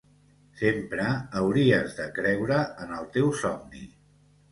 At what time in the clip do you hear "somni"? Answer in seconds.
3.43-3.83